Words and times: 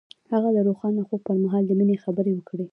هغه 0.31 0.49
د 0.55 0.57
روښانه 0.67 1.01
خوب 1.07 1.19
پر 1.27 1.37
مهال 1.43 1.63
د 1.67 1.71
مینې 1.79 1.95
خبرې 2.03 2.31
وکړې. 2.35 2.65